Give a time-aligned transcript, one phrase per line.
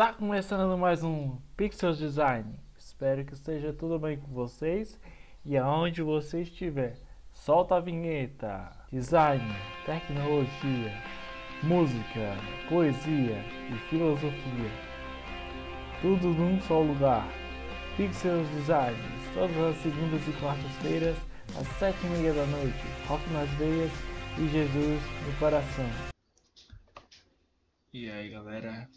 [0.00, 2.58] Tá começando mais um Pixel Design.
[2.74, 4.98] Espero que esteja tudo bem com vocês
[5.44, 6.96] e aonde você estiver.
[7.34, 8.72] Solta a vinheta.
[8.90, 9.44] Design,
[9.84, 10.90] tecnologia,
[11.62, 12.34] música,
[12.66, 14.70] poesia e filosofia.
[16.00, 17.28] Tudo num só lugar.
[17.98, 18.96] Pixels Design,
[19.34, 21.16] todas as segundas e quartas-feiras,
[21.60, 22.86] às sete e meia da noite.
[23.06, 23.92] Rock nas veias
[24.38, 25.90] e Jesus no coração.
[27.92, 28.88] E aí galera,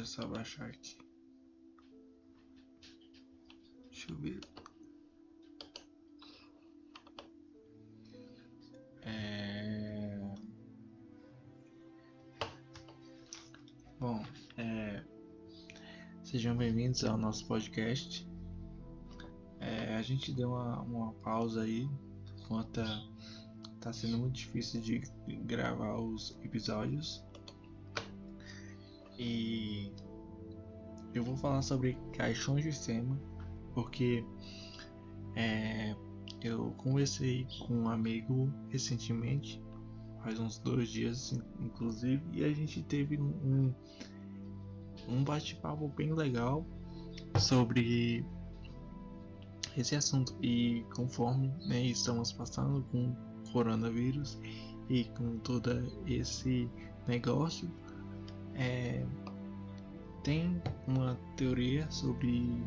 [0.00, 0.96] deixa eu só baixar aqui.
[3.90, 4.40] Deixa eu ver.
[9.02, 10.18] É...
[13.98, 14.24] Bom,
[14.56, 15.04] é...
[16.22, 18.26] sejam bem-vindos ao nosso podcast.
[19.60, 21.86] É, a gente deu uma, uma pausa aí,
[22.38, 22.80] enquanto
[23.78, 25.00] tá sendo muito difícil de
[25.44, 27.22] gravar os episódios.
[29.22, 29.92] E
[31.12, 33.20] eu vou falar sobre caixões de fema,
[33.74, 34.24] porque
[35.36, 35.94] é,
[36.42, 39.62] eu conversei com um amigo recentemente,
[40.22, 43.74] faz uns dois dias inclusive, e a gente teve um,
[45.06, 46.66] um bate-papo bem legal
[47.38, 48.24] sobre
[49.76, 50.34] esse assunto.
[50.40, 53.14] E conforme né, estamos passando com
[53.52, 54.38] coronavírus
[54.88, 55.70] e com todo
[56.06, 56.70] esse
[57.06, 57.70] negócio,
[58.60, 59.02] é,
[60.22, 62.62] tem uma teoria sobre.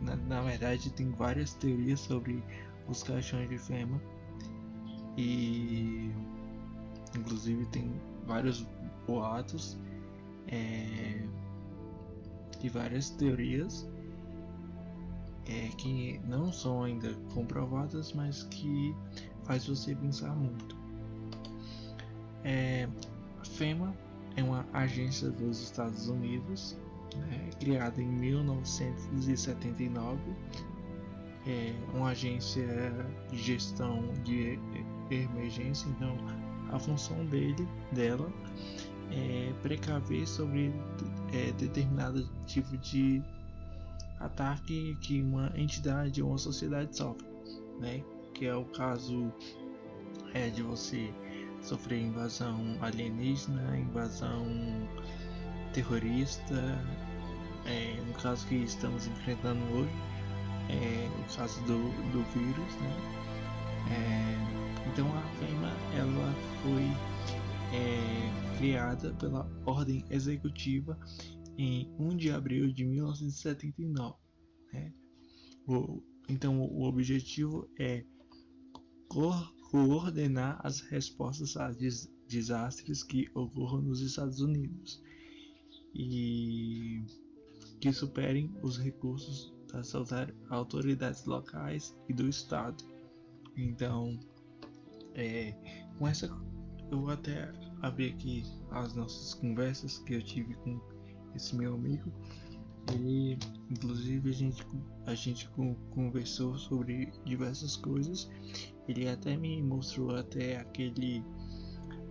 [0.00, 2.42] Na, na, verdade, tem várias teorias sobre
[2.88, 4.00] os caixões de fema.
[5.18, 6.10] E.
[7.16, 7.92] Inclusive, tem
[8.26, 8.66] vários
[9.06, 9.78] boatos
[10.48, 11.22] é,
[12.60, 13.88] e várias teorias
[15.46, 18.96] é, que não são ainda comprovadas, mas que
[19.44, 20.76] faz você pensar muito.
[22.42, 22.88] É,
[23.44, 23.94] FEMA
[24.36, 26.76] é uma agência dos Estados Unidos,
[27.16, 30.18] né, criada em 1979.
[31.46, 32.66] É uma agência
[33.30, 34.58] de gestão de
[35.10, 36.16] emergência, então
[36.72, 38.32] a função dele, dela,
[39.10, 40.72] é precaver sobre
[41.32, 43.22] é, determinado tipo de
[44.18, 47.26] ataque que uma entidade ou uma sociedade sofre,
[47.78, 48.02] né?
[48.32, 49.30] Que é o caso
[50.32, 51.12] é, de você
[51.64, 54.46] sofrer invasão alienígena, invasão
[55.72, 56.54] terrorista,
[57.66, 59.90] é, no caso que estamos enfrentando hoje,
[60.68, 61.78] é, o caso do,
[62.12, 63.24] do vírus, né?
[63.90, 66.84] É, então a FEMA ela foi
[67.74, 70.98] é, criada pela ordem executiva
[71.56, 74.16] em 1 de abril de 1979.
[74.72, 74.92] Né?
[75.66, 78.04] O, então, o objetivo é
[79.74, 85.02] coordenar as respostas a des desastres que ocorram nos Estados Unidos
[85.92, 87.04] e
[87.80, 89.92] que superem os recursos das
[90.48, 92.84] autoridades locais e do Estado.
[93.56, 94.16] Então,
[95.12, 95.52] é,
[95.98, 96.26] com essa,
[96.92, 97.50] eu vou até
[97.82, 100.80] abrir aqui as nossas conversas que eu tive com
[101.34, 102.12] esse meu amigo,
[102.92, 103.36] ele,
[103.68, 104.66] inclusive, a gente,
[105.06, 105.48] a gente
[105.90, 108.30] conversou sobre diversas coisas.
[108.88, 111.24] Ele até me mostrou até aquele.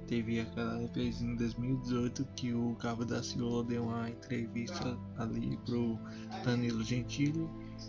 [0.08, 5.98] Teve aquela vez em 2018 que o Cabo da Ciolo deu uma entrevista ali pro
[6.44, 7.40] Danilo Gentili,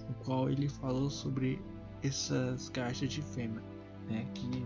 [0.08, 1.60] no qual ele falou sobre
[2.02, 3.62] essas caixas de fêmea,
[4.08, 4.26] né?
[4.34, 4.64] Que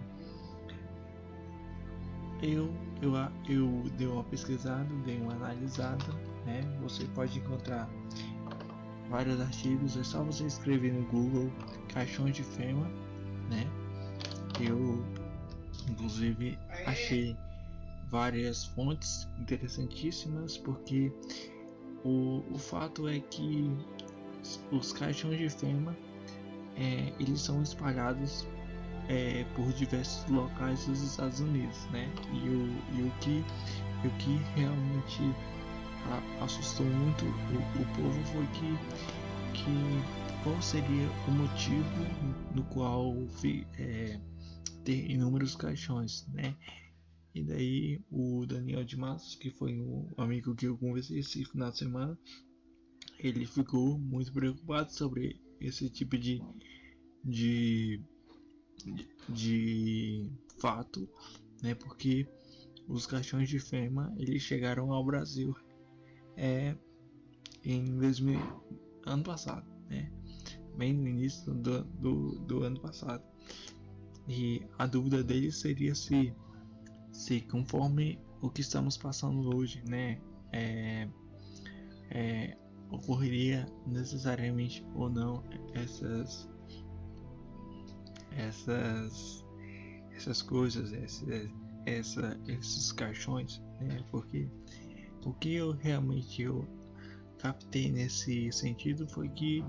[2.43, 2.71] eu,
[3.01, 3.15] eu,
[3.49, 6.63] eu dei uma pesquisada, dei uma analisada né?
[6.81, 7.89] Você pode encontrar
[9.11, 11.53] vários artigos, é só você escrever no Google
[11.93, 12.91] caixões de fêmea,
[13.51, 13.67] né?
[14.61, 15.05] Eu
[15.91, 17.37] inclusive achei
[18.11, 21.13] várias fontes interessantíssimas porque
[22.05, 23.71] o, o fato é que
[24.73, 25.97] os caixões de fêmea
[26.77, 28.47] é, eles são espalhados
[29.09, 32.09] é, por diversos locais dos Estados Unidos, né?
[32.33, 33.45] E o, e o que
[34.05, 35.35] o que realmente
[36.41, 41.85] assustou muito o, o povo foi que, que qual seria o motivo
[42.55, 43.15] no qual
[43.79, 44.21] é,
[44.89, 46.57] ter inúmeros caixões, né?
[47.35, 51.71] E daí o Daniel de Matos, que foi um amigo que eu conversei esse final
[51.71, 52.19] de semana,
[53.19, 56.43] ele ficou muito preocupado sobre esse tipo de,
[57.23, 58.01] de,
[59.29, 61.07] de fato,
[61.63, 61.75] né?
[61.75, 62.27] Porque
[62.89, 65.55] os caixões de fema eles chegaram ao Brasil
[66.35, 66.75] é
[67.63, 68.41] em 2000,
[69.05, 70.11] ano passado, né?
[70.79, 73.28] Bem no início do, do, do ano passado.
[74.29, 76.35] E a dúvida dele seria se,
[77.13, 80.21] se conforme o que estamos passando hoje, né?
[80.53, 81.09] É,
[82.11, 82.57] é,
[82.91, 85.45] ocorreria necessariamente ou não
[85.75, 86.49] essas
[88.33, 89.45] essas
[90.13, 91.25] essas coisas, essa,
[91.87, 94.05] essa, esses caixões, né?
[94.11, 94.49] Porque
[95.25, 96.67] o que eu realmente eu
[97.39, 99.65] captei nesse sentido foi que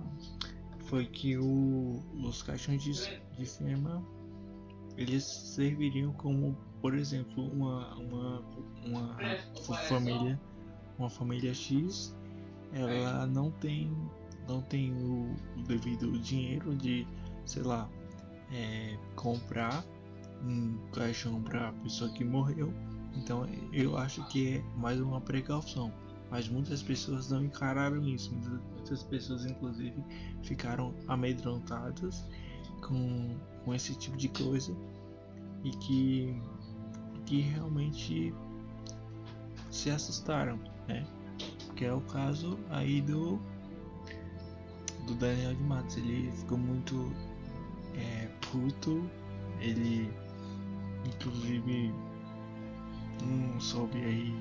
[0.85, 2.93] foi que o, os caixões de,
[3.37, 4.03] de firma
[4.99, 8.43] eles serviriam como por exemplo uma, uma,
[8.85, 10.39] uma família
[10.97, 12.15] uma família X
[12.73, 13.91] ela não tem
[14.47, 17.07] não tem o, o devido dinheiro de
[17.45, 17.89] sei lá
[18.51, 19.83] é, comprar
[20.43, 22.73] um caixão para a pessoa que morreu
[23.15, 25.91] então eu acho que é mais uma precaução
[26.29, 28.33] mas muitas pessoas não encararam isso.
[28.33, 29.95] Muitas pessoas, inclusive,
[30.43, 32.23] ficaram amedrontadas
[32.87, 34.75] com, com esse tipo de coisa
[35.63, 36.41] e que,
[37.25, 38.33] que realmente
[39.69, 41.05] se assustaram, né?
[41.75, 43.39] Que é o caso aí do
[45.05, 45.97] do Daniel de Matos.
[45.97, 47.11] Ele ficou muito
[47.95, 49.09] é, puto.
[49.59, 50.09] Ele,
[51.05, 51.93] inclusive,
[53.21, 54.33] não soube aí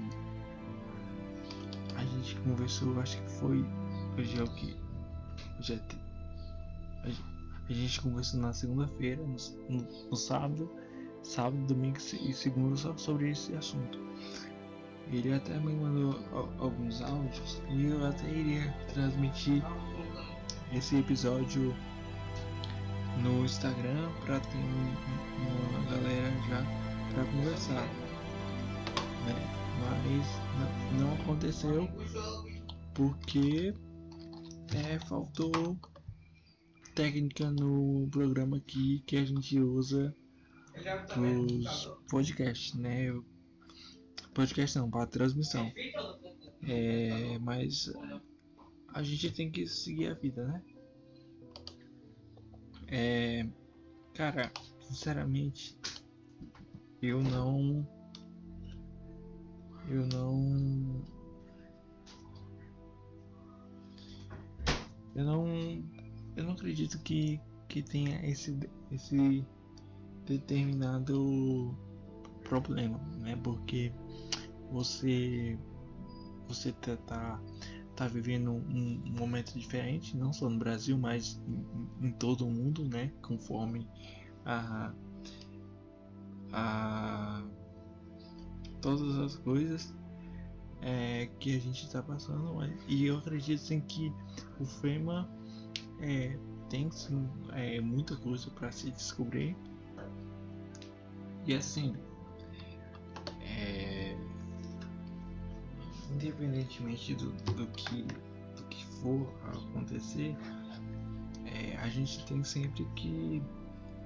[1.98, 3.64] a gente conversou, acho que foi.
[4.16, 4.76] Hoje é o que?
[5.58, 7.37] Hoje é.
[7.68, 9.36] A gente conversou na segunda-feira, no,
[9.68, 10.70] no, no, sábado,
[11.22, 13.98] sábado, domingo e segunda só sobre esse assunto.
[15.12, 16.18] Ele até me mandou
[16.58, 19.62] alguns áudios e eu até iria transmitir
[20.72, 21.74] esse episódio
[23.22, 27.86] no Instagram para ter uma galera já para conversar.
[29.26, 29.58] Né?
[29.78, 31.88] mas não, não aconteceu
[32.94, 33.74] porque
[34.74, 35.78] é, faltou
[36.98, 40.12] técnica no programa aqui que a gente usa
[41.16, 43.16] os podcasts, né?
[44.34, 45.72] Podcast não, para transmissão.
[46.66, 47.92] É, mas
[48.88, 50.62] a gente tem que seguir a vida, né?
[52.88, 53.46] É,
[54.12, 55.78] cara, sinceramente,
[57.00, 57.86] eu não
[59.88, 61.00] eu não.
[65.14, 65.97] Eu não.
[66.38, 68.56] Eu não acredito que, que tenha esse,
[68.92, 69.44] esse
[70.24, 71.76] determinado
[72.44, 73.34] problema, né?
[73.42, 73.92] Porque
[74.70, 75.58] você
[76.46, 77.42] você tá, tá,
[77.96, 81.42] tá vivendo um, momento diferente, não só no Brasil, mas
[82.00, 83.12] em, em todo o mundo, né?
[83.20, 83.84] Conforme
[84.46, 84.94] a,
[86.52, 87.44] a
[88.80, 89.92] todas as coisas
[90.82, 92.56] é, que a gente está passando.
[92.86, 94.12] E eu acredito sim, que
[94.60, 95.28] o FEMA
[96.00, 96.36] é,
[96.68, 99.56] tem sim, é, muita coisa para se descobrir.
[101.46, 101.96] E assim,
[103.40, 104.16] é,
[106.12, 108.02] independentemente do, do, que,
[108.56, 110.36] do que for acontecer,
[111.46, 113.42] é, a gente tem sempre que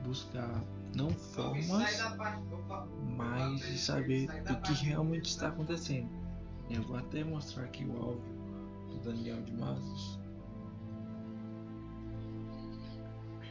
[0.04, 0.62] buscar
[0.94, 1.66] não formas,
[3.16, 6.08] mas de saber do que realmente está acontecendo.
[6.70, 8.32] Eu vou até mostrar aqui o áudio
[8.88, 10.21] do Daniel de Mazos.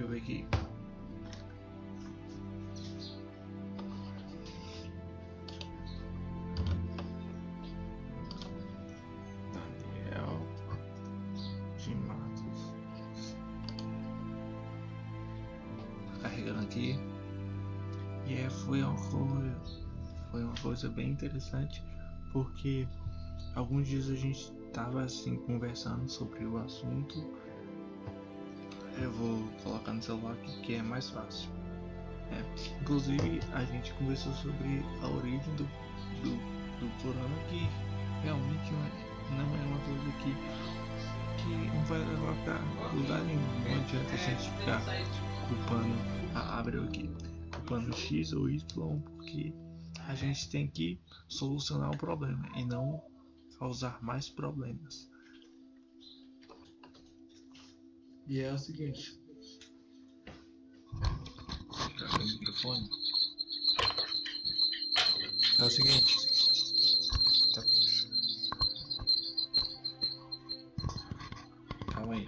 [0.02, 0.46] Deixa eu ver aqui.
[9.54, 10.42] Daniel
[11.78, 12.74] de Matos.
[16.20, 16.96] Carregando aqui.
[18.26, 18.98] E é, foi uma
[20.32, 21.84] foi uma coisa bem interessante
[22.34, 22.88] porque
[23.54, 27.40] alguns dias a gente estava assim conversando sobre o assunto.
[29.02, 31.50] Eu vou colocar no celular aqui que é mais fácil.
[32.32, 32.82] É.
[32.82, 35.64] Inclusive a gente conversou sobre a origem do,
[36.24, 37.68] do, do corona que
[38.24, 38.72] realmente
[39.32, 40.34] não é uma coisa que,
[41.44, 43.42] que não vai levar para lugar nenhum.
[43.70, 44.82] Não adianta a gente ficar
[45.50, 45.96] culpando
[46.36, 47.10] a abre aqui
[47.72, 49.54] plano X ou Y, porque
[50.08, 53.02] a gente tem que solucionar o problema e não
[53.58, 55.10] causar mais problemas.
[58.32, 59.20] E é o seguinte.
[65.60, 66.16] É o seguinte.
[67.54, 68.08] Tá, puxa.
[71.94, 72.26] Calma aí.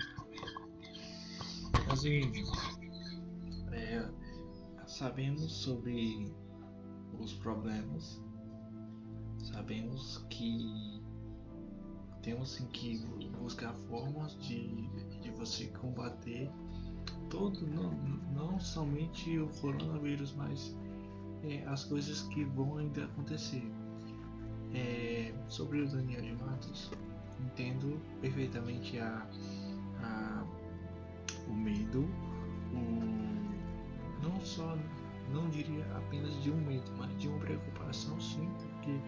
[1.88, 2.44] É o seguinte
[5.04, 6.32] sabemos sobre
[7.20, 8.22] os problemas,
[9.52, 11.03] sabemos que
[12.24, 13.06] temos sim que
[13.40, 14.88] buscar formas de,
[15.22, 16.50] de você combater
[17.30, 17.92] todo, não,
[18.34, 20.76] não somente o coronavírus, mas
[21.44, 23.64] é, as coisas que vão ainda acontecer.
[25.50, 26.90] sobre o Daniel de Matos,
[27.40, 29.28] entendo perfeitamente a,
[30.02, 30.46] a
[31.48, 32.08] o medo,
[32.72, 34.78] o não só
[35.32, 39.00] não diria apenas de um medo, mas de uma preocupação sim, porque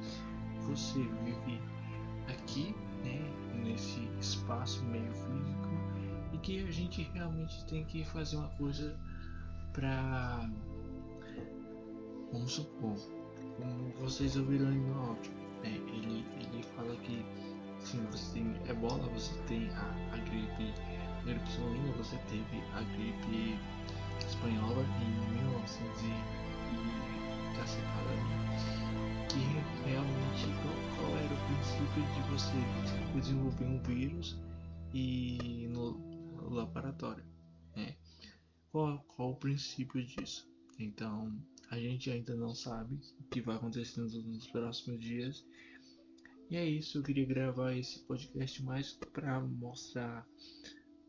[0.62, 1.62] você vive
[2.28, 3.22] aqui, né,
[3.64, 5.70] nesse espaço meio físico
[6.34, 8.96] e que a gente realmente tem que fazer uma coisa
[9.74, 10.50] para
[12.32, 12.96] vamos supor,
[13.58, 15.32] como vocês ouviram no áudio,
[15.64, 17.26] né, ele, ele fala que
[17.80, 20.74] sim, você tem ebola, você tem a, a gripe,
[21.24, 23.58] gripe suína, você teve a gripe
[24.20, 28.95] espanhola em 1900 e, e cacetada, né?
[29.86, 30.46] Realmente
[30.98, 34.36] qual, era o princípio de você desenvolver um vírus
[34.94, 37.24] e no, laboratório,
[37.76, 37.96] né?
[38.72, 40.50] Qual, qual o princípio disso?
[40.80, 41.38] Então
[41.70, 45.46] a gente ainda não sabe o que vai acontecer nos, próximos dias.
[46.50, 50.28] E é isso, eu queria gravar esse podcast mais para mostrar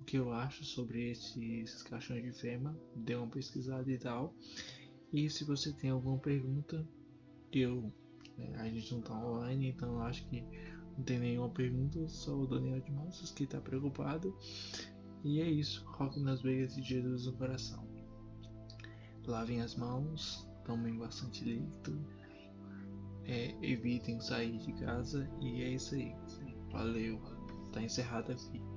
[0.00, 4.34] o que eu acho sobre esses caixões de fema, dê uma pesquisada e tal.
[5.12, 6.86] E se você tem alguma pergunta,
[7.52, 7.92] eu
[8.36, 10.44] né, a gente não tá online, então acho que
[10.96, 14.34] não tem nenhuma pergunta, só o Daniel de Massas que tá preocupado.
[15.24, 17.86] E é isso, rock nas veias e Jesus no coração.
[19.26, 22.00] Lavem as mãos, tomem bastante líquido,
[23.24, 26.14] é, evitem sair de casa e é isso aí.
[26.70, 27.20] Valeu,
[27.72, 28.75] tá encerrado aqui.